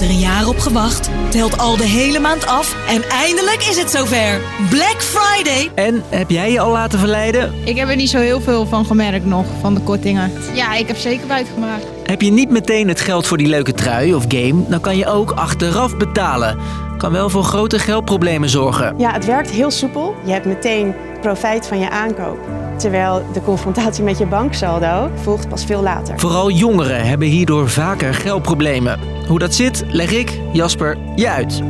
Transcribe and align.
hebt 0.00 0.12
er 0.12 0.18
een 0.18 0.32
jaar 0.32 0.48
op 0.48 0.58
gewacht, 0.58 1.10
telt 1.28 1.58
al 1.58 1.76
de 1.76 1.84
hele 1.84 2.18
maand 2.18 2.46
af 2.46 2.76
en 2.88 3.02
eindelijk 3.08 3.66
is 3.70 3.76
het 3.78 3.90
zover. 3.90 4.40
Black 4.70 5.02
Friday! 5.02 5.70
En 5.74 6.02
heb 6.08 6.30
jij 6.30 6.52
je 6.52 6.60
al 6.60 6.70
laten 6.70 6.98
verleiden? 6.98 7.54
Ik 7.64 7.76
heb 7.76 7.88
er 7.88 7.96
niet 7.96 8.10
zo 8.10 8.18
heel 8.18 8.40
veel 8.40 8.66
van 8.66 8.84
gemerkt 8.84 9.26
nog, 9.26 9.46
van 9.60 9.74
de 9.74 9.80
kortingen. 9.80 10.32
Ja, 10.54 10.74
ik 10.74 10.86
heb 10.86 10.96
zeker 10.96 11.26
buitgemaakt. 11.26 11.84
Heb 12.04 12.22
je 12.22 12.30
niet 12.30 12.50
meteen 12.50 12.88
het 12.88 13.00
geld 13.00 13.26
voor 13.26 13.36
die 13.36 13.46
leuke 13.46 13.72
trui 13.72 14.14
of 14.14 14.24
game, 14.28 14.68
dan 14.68 14.80
kan 14.80 14.96
je 14.96 15.06
ook 15.06 15.30
achteraf 15.30 15.96
betalen. 15.96 16.58
Kan 16.98 17.12
wel 17.12 17.30
voor 17.30 17.44
grote 17.44 17.78
geldproblemen 17.78 18.48
zorgen. 18.48 18.94
Ja, 18.98 19.12
het 19.12 19.24
werkt 19.24 19.50
heel 19.50 19.70
soepel. 19.70 20.14
Je 20.24 20.32
hebt 20.32 20.46
meteen 20.46 20.94
profijt 21.20 21.66
van 21.66 21.78
je 21.78 21.90
aankoop. 21.90 22.38
Terwijl 22.80 23.22
de 23.32 23.42
confrontatie 23.42 24.04
met 24.04 24.18
je 24.18 24.26
banksaldo 24.26 25.10
volgt 25.14 25.48
pas 25.48 25.64
veel 25.64 25.82
later. 25.82 26.18
Vooral 26.18 26.50
jongeren 26.50 27.06
hebben 27.06 27.28
hierdoor 27.28 27.68
vaker 27.68 28.14
geldproblemen. 28.14 28.98
Hoe 29.28 29.38
dat 29.38 29.54
zit, 29.54 29.84
leg 29.88 30.10
ik, 30.10 30.40
Jasper, 30.52 30.98
je 31.16 31.30
uit. 31.30 31.60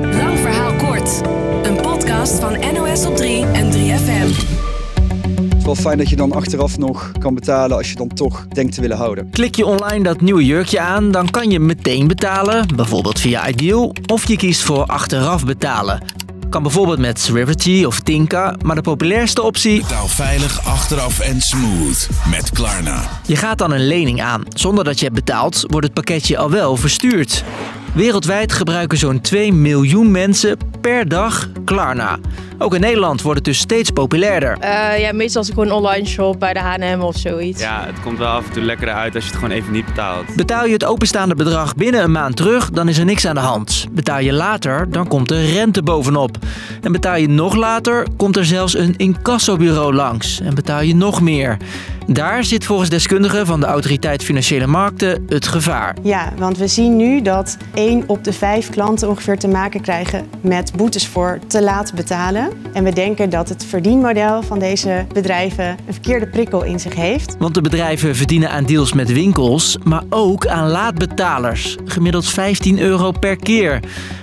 Lang 0.00 0.38
verhaal 0.38 0.74
kort. 0.74 1.20
Een 1.62 1.76
podcast 1.76 2.34
van 2.34 2.52
NOS 2.74 3.06
op 3.06 3.16
3 3.16 3.44
en 3.44 3.72
3FM. 3.72 4.54
Het 5.34 5.56
is 5.58 5.64
wel 5.64 5.74
fijn 5.74 5.98
dat 5.98 6.08
je 6.08 6.16
dan 6.16 6.32
achteraf 6.32 6.78
nog 6.78 7.12
kan 7.18 7.34
betalen 7.34 7.76
als 7.76 7.90
je 7.90 7.96
dan 7.96 8.08
toch 8.08 8.46
denkt 8.48 8.74
te 8.74 8.80
willen 8.80 8.96
houden. 8.96 9.30
Klik 9.30 9.54
je 9.54 9.66
online 9.66 10.04
dat 10.04 10.20
nieuwe 10.20 10.44
jurkje 10.44 10.80
aan, 10.80 11.10
dan 11.10 11.30
kan 11.30 11.50
je 11.50 11.60
meteen 11.60 12.06
betalen, 12.06 12.66
bijvoorbeeld 12.76 13.20
via 13.20 13.48
Ideal, 13.48 13.94
of 14.06 14.28
je 14.28 14.36
kiest 14.36 14.62
voor 14.62 14.86
achteraf 14.86 15.44
betalen. 15.44 16.02
Kan 16.56 16.64
bijvoorbeeld 16.64 16.98
met 16.98 17.20
Sriverty 17.20 17.84
of 17.84 18.00
Tinka, 18.00 18.54
maar 18.64 18.74
de 18.74 18.82
populairste 18.82 19.42
optie... 19.42 19.80
Betaal 19.80 20.08
veilig, 20.08 20.66
achteraf 20.66 21.20
en 21.20 21.40
smooth 21.40 22.08
met 22.30 22.50
Klarna. 22.50 23.02
Je 23.26 23.36
gaat 23.36 23.58
dan 23.58 23.72
een 23.72 23.86
lening 23.86 24.22
aan. 24.22 24.42
Zonder 24.48 24.84
dat 24.84 24.98
je 24.98 25.04
hebt 25.04 25.16
betaald, 25.16 25.64
wordt 25.66 25.86
het 25.86 25.94
pakketje 25.94 26.38
al 26.38 26.50
wel 26.50 26.76
verstuurd. 26.76 27.44
Wereldwijd 27.94 28.52
gebruiken 28.52 28.98
zo'n 28.98 29.20
2 29.20 29.52
miljoen 29.52 30.10
mensen 30.10 30.58
per 30.80 31.08
dag 31.08 31.48
Klarna. 31.64 32.18
Ook 32.58 32.74
in 32.74 32.80
Nederland 32.80 33.22
wordt 33.22 33.38
het 33.38 33.44
dus 33.44 33.58
steeds 33.58 33.90
populairder. 33.90 34.56
Uh, 34.62 35.00
ja, 35.00 35.12
meestal 35.12 35.40
als 35.40 35.48
ik 35.48 35.54
gewoon 35.54 35.72
online 35.72 36.06
shop 36.06 36.40
bij 36.40 36.52
de 36.52 36.58
H&M 36.58 37.00
of 37.00 37.16
zoiets. 37.16 37.60
Ja, 37.60 37.84
het 37.86 38.00
komt 38.00 38.18
wel 38.18 38.28
af 38.28 38.46
en 38.46 38.52
toe 38.52 38.62
lekker 38.62 38.88
uit 38.88 39.14
als 39.14 39.24
je 39.24 39.30
het 39.30 39.38
gewoon 39.38 39.56
even 39.56 39.72
niet 39.72 39.84
betaalt. 39.84 40.34
Betaal 40.36 40.66
je 40.66 40.72
het 40.72 40.84
openstaande 40.84 41.34
bedrag 41.34 41.74
binnen 41.74 42.02
een 42.02 42.12
maand 42.12 42.36
terug, 42.36 42.70
dan 42.70 42.88
is 42.88 42.98
er 42.98 43.04
niks 43.04 43.26
aan 43.26 43.34
de 43.34 43.40
hand. 43.40 43.86
Betaal 43.90 44.20
je 44.20 44.32
later, 44.32 44.90
dan 44.90 45.08
komt 45.08 45.30
er 45.30 45.44
rente 45.44 45.82
bovenop. 45.82 46.36
En 46.82 46.92
betaal 46.92 47.16
je 47.16 47.28
nog 47.28 47.54
later, 47.54 48.06
komt 48.16 48.36
er 48.36 48.44
zelfs 48.44 48.74
een 48.74 48.94
incassobureau 48.96 49.94
langs. 49.94 50.40
En 50.40 50.54
betaal 50.54 50.82
je 50.82 50.94
nog 50.94 51.20
meer. 51.20 51.56
Daar 52.06 52.44
zit 52.44 52.64
volgens 52.64 52.88
deskundigen 52.88 53.46
van 53.46 53.60
de 53.60 53.66
Autoriteit 53.66 54.22
Financiële 54.22 54.66
Markten 54.66 55.24
het 55.28 55.46
gevaar. 55.46 55.96
Ja, 56.02 56.32
want 56.36 56.58
we 56.58 56.66
zien 56.66 56.96
nu 56.96 57.22
dat 57.22 57.56
1 57.74 58.04
op 58.06 58.24
de 58.24 58.32
5 58.32 58.70
klanten 58.70 59.08
ongeveer 59.08 59.38
te 59.38 59.48
maken 59.48 59.80
krijgen 59.80 60.28
met 60.40 60.72
boetes 60.76 61.06
voor 61.06 61.38
te 61.46 61.62
laat 61.62 61.94
betalen. 61.94 62.45
En 62.72 62.84
we 62.84 62.92
denken 62.92 63.30
dat 63.30 63.48
het 63.48 63.64
verdienmodel 63.64 64.42
van 64.42 64.58
deze 64.58 65.06
bedrijven 65.12 65.68
een 65.86 65.92
verkeerde 65.92 66.26
prikkel 66.26 66.64
in 66.64 66.80
zich 66.80 66.94
heeft. 66.94 67.36
Want 67.38 67.54
de 67.54 67.60
bedrijven 67.60 68.16
verdienen 68.16 68.50
aan 68.50 68.64
deals 68.64 68.92
met 68.92 69.12
winkels, 69.12 69.78
maar 69.84 70.02
ook 70.10 70.46
aan 70.46 70.68
laatbetalers. 70.68 71.76
Gemiddeld 71.84 72.26
15 72.26 72.78
euro 72.78 73.10
per 73.10 73.36
keer. 73.36 73.80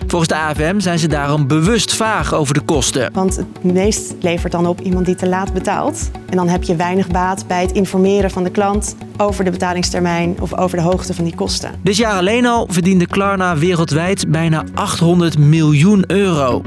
Volgens 0.07 0.29
de 0.29 0.37
AFM 0.37 0.79
zijn 0.79 0.99
ze 0.99 1.07
daarom 1.07 1.47
bewust 1.47 1.95
vaag 1.95 2.33
over 2.33 2.53
de 2.53 2.61
kosten. 2.61 3.13
Want 3.13 3.35
het 3.35 3.73
meest 3.73 4.13
levert 4.21 4.51
dan 4.51 4.67
op 4.67 4.81
iemand 4.81 5.05
die 5.05 5.15
te 5.15 5.27
laat 5.27 5.53
betaalt. 5.53 6.11
En 6.29 6.37
dan 6.37 6.47
heb 6.47 6.63
je 6.63 6.75
weinig 6.75 7.07
baat 7.07 7.47
bij 7.47 7.61
het 7.61 7.71
informeren 7.71 8.31
van 8.31 8.43
de 8.43 8.51
klant 8.51 8.95
over 9.17 9.43
de 9.43 9.51
betalingstermijn 9.51 10.35
of 10.39 10.57
over 10.57 10.77
de 10.77 10.83
hoogte 10.83 11.13
van 11.13 11.23
die 11.23 11.35
kosten. 11.35 11.71
Dit 11.81 11.95
jaar 11.95 12.17
alleen 12.17 12.45
al 12.45 12.67
verdiende 12.71 13.07
Klarna 13.07 13.57
wereldwijd 13.57 14.31
bijna 14.31 14.63
800 14.73 15.37
miljoen 15.37 16.03
euro. 16.07 16.61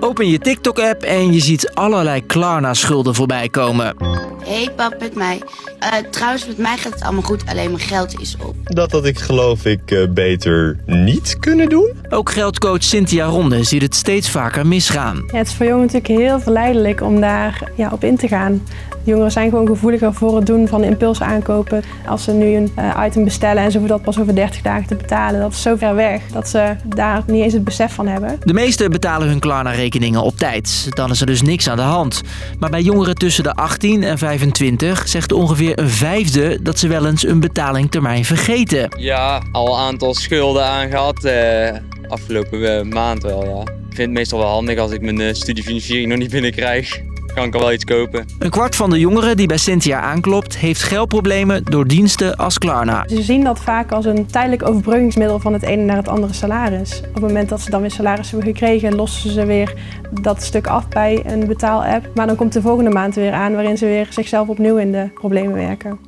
Open 0.00 0.28
je 0.28 0.38
TikTok-app 0.38 1.02
en 1.02 1.32
je 1.32 1.40
ziet 1.40 1.74
allerlei 1.74 2.26
Klarna-schulden 2.26 3.14
voorbij 3.14 3.48
komen. 3.48 3.96
Hey 4.44 4.68
pap, 4.76 4.96
met 5.00 5.14
mij. 5.14 5.42
Uh, 5.80 6.10
trouwens, 6.10 6.46
met 6.46 6.58
mij 6.58 6.76
gaat 6.76 6.92
het 6.92 7.02
allemaal 7.02 7.22
goed, 7.22 7.42
alleen 7.46 7.70
mijn 7.70 7.82
geld 7.82 8.20
is 8.20 8.36
op. 8.46 8.54
Dat 8.64 8.92
had 8.92 9.04
ik 9.04 9.18
geloof 9.18 9.64
ik 9.64 9.90
uh, 9.90 10.08
beter 10.10 10.78
niet 10.86 11.38
kunnen 11.38 11.68
doen. 11.68 11.92
Ook 12.08 12.30
geldcoach 12.30 12.82
Cynthia 12.82 13.26
Ronde 13.26 13.64
ziet 13.64 13.82
het 13.82 13.94
steeds 13.94 14.30
vaker 14.30 14.66
misgaan. 14.66 15.24
Ja, 15.32 15.38
het 15.38 15.46
is 15.46 15.54
voor 15.54 15.66
jongeren 15.66 15.92
natuurlijk 15.92 16.20
heel 16.20 16.40
verleidelijk 16.40 17.00
om 17.00 17.20
daar 17.20 17.70
ja, 17.74 17.90
op 17.92 18.04
in 18.04 18.16
te 18.16 18.28
gaan. 18.28 18.62
Jongeren 19.08 19.32
zijn 19.32 19.50
gewoon 19.50 19.66
gevoeliger 19.66 20.14
voor 20.14 20.36
het 20.36 20.46
doen 20.46 20.68
van 20.68 20.84
impuls 20.84 21.20
aankopen. 21.20 21.82
Als 22.06 22.24
ze 22.24 22.32
nu 22.32 22.56
een 22.56 22.72
uh, 22.78 23.02
item 23.06 23.24
bestellen 23.24 23.62
en 23.62 23.70
ze 23.70 23.78
hoeven 23.78 23.96
dat 23.96 24.04
pas 24.04 24.20
over 24.20 24.34
30 24.34 24.62
dagen 24.62 24.86
te 24.86 24.94
betalen. 24.94 25.40
Dat 25.40 25.52
is 25.52 25.62
zo 25.62 25.76
ver 25.76 25.94
weg 25.94 26.22
dat 26.32 26.48
ze 26.48 26.76
daar 26.84 27.22
niet 27.26 27.42
eens 27.42 27.52
het 27.52 27.64
besef 27.64 27.92
van 27.92 28.06
hebben. 28.06 28.38
De 28.44 28.52
meesten 28.52 28.90
betalen 28.90 29.28
hun 29.28 29.38
Klarna-rekeningen 29.38 30.22
op 30.22 30.36
tijd. 30.36 30.86
Dan 30.88 31.10
is 31.10 31.20
er 31.20 31.26
dus 31.26 31.42
niks 31.42 31.68
aan 31.68 31.76
de 31.76 31.82
hand. 31.82 32.22
Maar 32.58 32.70
bij 32.70 32.80
jongeren 32.80 33.14
tussen 33.14 33.42
de 33.44 33.54
18 33.54 34.02
en 34.02 34.18
25 34.18 35.08
zegt 35.08 35.32
ongeveer 35.32 35.78
een 35.78 35.90
vijfde 35.90 36.62
dat 36.62 36.78
ze 36.78 36.88
wel 36.88 37.06
eens 37.06 37.26
een 37.26 37.40
betalingtermijn 37.40 38.24
vergeten. 38.24 38.88
Ja, 38.98 39.42
al 39.52 39.66
een 39.66 39.80
aantal 39.80 40.14
schulden 40.14 40.64
aangehad. 40.64 41.24
Uh, 41.24 41.70
afgelopen 42.08 42.88
maand 42.88 43.22
wel, 43.22 43.44
ja. 43.44 43.60
Ik 43.60 44.04
vind 44.04 44.08
het 44.08 44.18
meestal 44.18 44.38
wel 44.38 44.48
handig 44.48 44.78
als 44.78 44.90
ik 44.90 45.00
mijn 45.00 45.36
studiefinanciering 45.36 46.08
nog 46.08 46.18
niet 46.18 46.30
binnenkrijg 46.30 47.06
kan 47.34 47.44
ik 47.44 47.54
al 47.54 47.60
wel 47.60 47.72
iets 47.72 47.84
kopen. 47.84 48.26
Een 48.38 48.50
kwart 48.50 48.76
van 48.76 48.90
de 48.90 48.98
jongeren 48.98 49.36
die 49.36 49.46
bij 49.46 49.56
Cynthia 49.56 50.00
aanklopt, 50.00 50.56
heeft 50.56 50.82
geldproblemen 50.82 51.64
door 51.64 51.86
diensten 51.86 52.36
als 52.36 52.58
Klarna. 52.58 53.04
Ze 53.08 53.22
zien 53.22 53.44
dat 53.44 53.60
vaak 53.60 53.92
als 53.92 54.04
een 54.04 54.26
tijdelijk 54.26 54.68
overbruggingsmiddel 54.68 55.38
van 55.38 55.52
het 55.52 55.62
ene 55.62 55.82
naar 55.82 55.96
het 55.96 56.08
andere 56.08 56.32
salaris. 56.32 56.98
Op 56.98 57.14
het 57.14 57.22
moment 57.22 57.48
dat 57.48 57.60
ze 57.60 57.70
dan 57.70 57.80
weer 57.80 57.90
salaris 57.90 58.30
hebben 58.30 58.48
gekregen, 58.48 58.94
lossen 58.94 59.30
ze 59.30 59.44
weer 59.44 59.74
dat 60.20 60.42
stuk 60.42 60.66
af 60.66 60.88
bij 60.88 61.22
een 61.26 61.46
betaalapp. 61.46 62.10
Maar 62.14 62.26
dan 62.26 62.36
komt 62.36 62.52
de 62.52 62.60
volgende 62.60 62.90
maand 62.90 63.14
weer 63.14 63.32
aan 63.32 63.52
waarin 63.52 63.78
ze 63.78 63.86
weer 63.86 64.06
zichzelf 64.10 64.48
opnieuw 64.48 64.76
in 64.76 64.92
de 64.92 65.10
problemen 65.14 65.54
werken. 65.54 66.07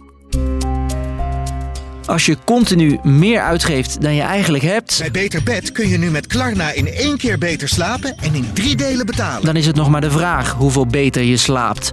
Als 2.10 2.26
je 2.26 2.37
continu 2.44 2.98
meer 3.03 3.41
uitgeeft 3.41 4.03
dan 4.03 4.15
je 4.15 4.22
eigenlijk 4.22 4.65
hebt... 4.65 4.98
Bij 4.98 5.10
Beter 5.10 5.43
Bed 5.43 5.72
kun 5.72 5.88
je 5.88 5.98
nu 5.98 6.10
met 6.10 6.26
Klarna 6.26 6.72
in 6.72 6.87
één 6.87 7.16
keer 7.16 7.38
beter 7.38 7.69
slapen 7.69 8.16
en 8.16 8.34
in 8.34 8.53
drie 8.53 8.76
delen 8.76 9.06
betalen. 9.06 9.44
Dan 9.44 9.56
is 9.56 9.66
het 9.66 9.76
nog 9.76 9.88
maar 9.88 10.00
de 10.00 10.10
vraag 10.10 10.53
hoeveel 10.53 10.87
beter 10.87 11.22
je 11.22 11.37
slaapt. 11.37 11.93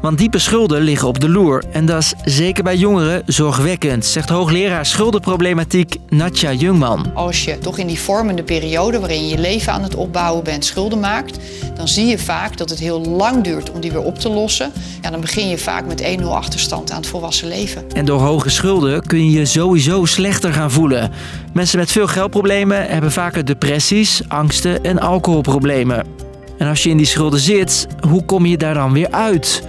Want 0.00 0.18
diepe 0.18 0.38
schulden 0.38 0.80
liggen 0.82 1.08
op 1.08 1.20
de 1.20 1.28
loer. 1.28 1.64
En 1.72 1.86
dat 1.86 2.02
is 2.02 2.14
zeker 2.24 2.64
bij 2.64 2.76
jongeren 2.76 3.22
zorgwekkend, 3.26 4.04
zegt 4.06 4.28
hoogleraar 4.28 4.86
schuldenproblematiek 4.86 5.96
Natja 6.08 6.52
Jungman. 6.52 7.10
Als 7.14 7.44
je 7.44 7.58
toch 7.58 7.78
in 7.78 7.86
die 7.86 7.98
vormende 7.98 8.42
periode 8.42 8.98
waarin 9.00 9.22
je 9.22 9.28
je 9.28 9.38
leven 9.38 9.72
aan 9.72 9.82
het 9.82 9.94
opbouwen 9.94 10.44
bent 10.44 10.64
schulden 10.64 11.00
maakt, 11.00 11.38
dan 11.74 11.88
zie 11.88 12.06
je 12.06 12.18
vaak 12.18 12.56
dat 12.56 12.70
het 12.70 12.78
heel 12.78 13.00
lang 13.00 13.44
duurt 13.44 13.70
om 13.70 13.80
die 13.80 13.92
weer 13.92 14.02
op 14.02 14.18
te 14.18 14.28
lossen. 14.28 14.72
Ja, 15.02 15.10
dan 15.10 15.20
begin 15.20 15.48
je 15.48 15.58
vaak 15.58 15.86
met 15.86 16.18
1-0 16.20 16.24
achterstand 16.24 16.90
aan 16.90 17.00
het 17.00 17.06
volwassen 17.06 17.48
leven. 17.48 17.84
En 17.92 18.04
door 18.04 18.20
hoge 18.20 18.50
schulden 18.50 19.06
kun 19.06 19.30
je 19.30 19.38
je 19.38 19.46
sowieso 19.46 20.04
slechter 20.04 20.52
gaan 20.52 20.70
voelen. 20.70 21.10
Mensen 21.52 21.78
met 21.78 21.92
veel 21.92 22.06
geldproblemen 22.06 22.86
hebben 22.86 23.12
vaker 23.12 23.44
depressies, 23.44 24.22
angsten 24.28 24.84
en 24.84 25.00
alcoholproblemen. 25.00 26.27
En 26.58 26.68
als 26.68 26.82
je 26.82 26.90
in 26.90 26.96
die 26.96 27.06
schulden 27.06 27.40
zit, 27.40 27.86
hoe 28.08 28.24
kom 28.24 28.46
je 28.46 28.56
daar 28.56 28.74
dan 28.74 28.92
weer 28.92 29.10
uit? 29.10 29.62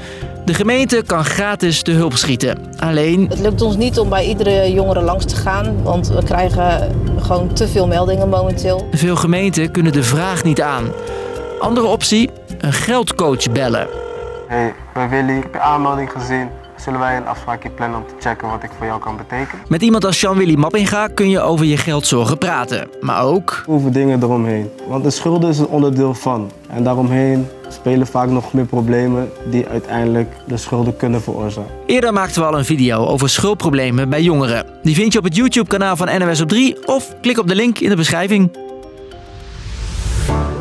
De 0.46 0.54
gemeente 0.54 1.04
kan 1.06 1.26
gratis 1.26 1.82
te 1.82 1.92
hulp 1.92 2.14
schieten. 2.14 2.58
Alleen. 2.78 3.26
Het 3.30 3.40
lukt 3.40 3.62
ons 3.62 3.78
niet 3.78 4.00
om 4.00 4.10
bij 4.10 4.26
iedere 4.26 4.74
jongere 4.74 5.02
langs 5.02 5.26
te 5.26 5.36
gaan, 5.36 5.84
want 5.84 6.08
we 6.08 6.24
krijgen 6.24 6.92
gewoon 7.20 7.54
te 7.54 7.68
veel 7.68 7.88
meldingen 7.88 8.30
momenteel. 8.30 8.88
Veel 8.92 9.16
gemeenten 9.16 9.72
kunnen 9.72 9.92
de 9.92 10.04
vraag 10.04 10.44
niet 10.44 10.62
aan. 10.62 10.86
Andere 11.60 11.88
optie: 11.88 12.30
een 12.58 12.74
geldcoach 12.74 13.52
bellen. 13.52 13.88
Hey, 14.48 14.74
bij 14.94 15.10
Willy, 15.10 15.38
ik 15.38 15.44
heb 15.44 15.54
je 15.54 15.60
aanmelding 15.60 16.12
gezien. 16.12 16.50
Zullen 16.80 17.00
wij 17.00 17.18
een 17.18 17.28
afspraakje 17.28 17.70
plannen 17.70 18.00
om 18.00 18.06
te 18.08 18.14
checken 18.20 18.50
wat 18.50 18.64
ik 18.64 18.70
voor 18.78 18.86
jou 18.86 19.00
kan 19.00 19.18
betekenen? 19.18 19.64
Met 19.68 19.82
iemand 19.82 20.06
als 20.06 20.22
Jean-Willy 20.22 20.56
Mappinga 20.56 21.08
kun 21.08 21.30
je 21.30 21.42
over 21.42 21.66
je 21.66 21.78
geldzorgen 21.78 22.38
praten. 22.38 22.88
Maar 23.02 23.24
ook... 23.24 23.64
Over 23.68 23.92
dingen 23.92 24.24
eromheen. 24.24 24.70
Want 24.88 25.04
de 25.04 25.10
schulden 25.10 25.50
is 25.50 25.60
een 25.60 25.68
onderdeel 25.68 26.14
van. 26.14 26.52
En 26.70 26.84
daaromheen 26.84 27.48
spelen 27.68 28.08
vaak 28.08 28.30
nog 28.30 28.54
meer 28.54 28.66
problemen 28.66 29.30
die 29.50 29.68
uiteindelijk 29.68 30.34
de 30.48 30.58
schulden 30.58 30.98
kunnen 30.98 31.22
veroorzaken. 31.22 31.72
Eerder 31.86 32.14
maakten 32.14 32.42
we 32.42 32.48
al 32.48 32.58
een 32.58 32.66
video 32.66 33.06
over 33.06 33.30
schuldproblemen 33.30 34.10
bij 34.10 34.22
jongeren. 34.22 34.66
Die 34.84 34.96
vind 34.96 35.14
je 35.14 35.20
op 35.20 35.26
het 35.26 35.36
YouTube-kanaal 35.36 35.96
van 35.96 36.20
NOS 36.20 36.42
op 36.42 36.48
3 36.48 36.88
of 36.88 37.16
klik 37.22 37.38
op 37.38 37.48
de 37.48 37.56
link 37.56 37.80
in 37.80 37.90
de 37.90 37.96
beschrijving. 37.96 38.69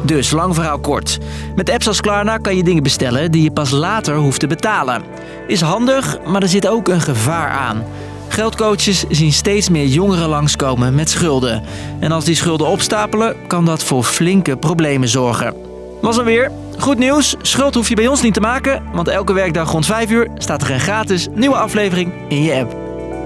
Dus, 0.09 0.31
lang 0.31 0.55
verhaal 0.55 0.79
kort. 0.79 1.19
Met 1.57 1.71
apps 1.71 1.87
als 1.87 2.01
Klarna 2.01 2.37
kan 2.37 2.57
je 2.57 2.63
dingen 2.63 2.83
bestellen 2.83 3.31
die 3.31 3.43
je 3.43 3.51
pas 3.51 3.71
later 3.71 4.17
hoeft 4.17 4.41
te 4.41 4.47
betalen. 4.47 5.03
Is 5.47 5.61
handig, 5.61 6.19
maar 6.27 6.43
er 6.43 6.49
zit 6.49 6.69
ook 6.69 6.89
een 6.89 7.01
gevaar 7.01 7.51
aan. 7.51 7.85
Geldcoaches 8.29 9.05
zien 9.09 9.33
steeds 9.33 9.69
meer 9.69 9.87
jongeren 9.87 10.29
langskomen 10.29 10.95
met 10.95 11.11
schulden. 11.11 11.63
En 12.01 12.13
als 12.13 12.25
die 12.25 12.35
schulden 12.35 12.67
opstapelen, 12.67 13.37
kan 13.47 13.65
dat 13.65 13.83
voor 13.83 14.05
flinke 14.05 14.57
problemen 14.57 15.09
zorgen. 15.09 15.55
Was 16.01 16.17
dan 16.17 16.25
weer. 16.25 16.51
Goed 16.79 16.99
nieuws, 16.99 17.35
schuld 17.43 17.75
hoef 17.75 17.89
je 17.89 17.95
bij 17.95 18.07
ons 18.07 18.23
niet 18.23 18.35
te 18.35 18.41
maken, 18.41 18.83
want 18.93 19.09
elke 19.09 19.33
werkdag 19.33 19.71
rond 19.71 19.87
5 19.87 20.11
uur 20.11 20.29
staat 20.39 20.63
er 20.63 20.71
een 20.71 20.81
gratis 20.81 21.27
nieuwe 21.35 21.57
aflevering 21.57 22.13
in 22.29 22.43
je 22.43 22.55
app. 22.55 22.77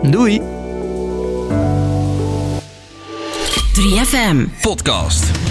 Doei! 0.03 0.41
3FM. 3.75 4.61
Podcast. 4.61 5.42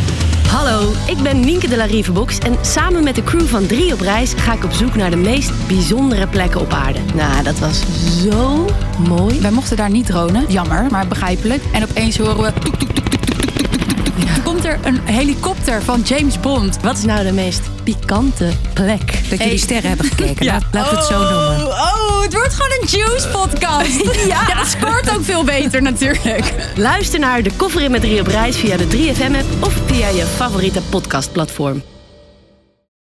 Hallo, 0.51 0.92
ik 1.07 1.18
ben 1.24 1.39
Nienke 1.39 1.68
de 1.68 1.77
la 1.77 1.86
Rivebox 1.86 2.38
en 2.38 2.57
samen 2.62 3.03
met 3.03 3.15
de 3.15 3.24
crew 3.24 3.45
van 3.45 3.65
3 3.65 3.94
op 3.94 4.00
reis 4.00 4.33
ga 4.33 4.53
ik 4.53 4.63
op 4.63 4.71
zoek 4.71 4.95
naar 4.95 5.09
de 5.09 5.15
meest 5.15 5.68
bijzondere 5.68 6.27
plekken 6.27 6.62
op 6.62 6.74
aarde. 6.74 7.00
Nou, 7.15 7.44
dat 7.44 7.59
was 7.59 7.83
zo 8.21 8.65
mooi. 9.07 9.42
Wij 9.42 9.51
mochten 9.51 9.77
daar 9.77 9.89
niet 9.89 10.06
dronen, 10.06 10.45
jammer, 10.48 10.88
maar 10.92 11.07
begrijpelijk. 11.07 11.63
En 11.71 11.83
opeens 11.83 12.18
horen 12.18 12.44
we... 12.44 12.53
toek, 12.59 12.75
toek, 12.75 12.89
toek, 12.89 13.09
toek, 13.09 13.21
toek, 13.21 13.31
toek, 13.31 13.51
toek, 13.51 13.69
toek, 13.69 13.89
toek. 13.89 13.92
Toen 14.19 14.43
komt 14.53 14.65
er 14.65 14.79
een 14.83 14.99
helikopter 15.05 15.83
van 15.83 16.01
James 16.01 16.39
Bond. 16.39 16.77
Wat 16.81 16.97
is 16.97 17.03
nou 17.03 17.23
de 17.25 17.31
meest 17.31 17.61
pikante 17.83 18.49
plek? 18.73 19.29
Dat 19.29 19.39
jullie 19.39 19.57
sterren 19.57 19.87
hebben 19.87 20.05
gekeken. 20.05 20.45
Ja. 20.51 20.59
Laten 20.71 20.91
we 20.91 20.97
het 20.97 21.05
zo 21.05 21.19
noemen. 21.19 21.67
Oh, 21.67 22.21
het 22.21 22.33
wordt 22.33 22.53
gewoon 22.53 22.71
een 22.81 22.87
Juice 22.87 23.27
podcast. 23.27 24.15
ja. 24.27 24.53
dat 24.53 24.67
scoort 24.67 25.15
ook 25.15 25.23
veel 25.23 25.43
beter 25.43 25.81
natuurlijk. 25.81 26.53
Luister 26.75 27.19
naar 27.19 27.43
De 27.43 27.51
Koffer 27.55 27.81
in 27.81 27.91
met 27.91 28.01
3 28.01 28.19
op 28.19 28.27
reis 28.27 28.57
via 28.57 28.77
de 28.77 28.87
3FM 28.87 29.35
app 29.35 29.63
of 29.65 29.73
via 29.85 30.07
je 30.07 30.25
favoriete 30.25 30.81
podcastplatform. 30.89 31.81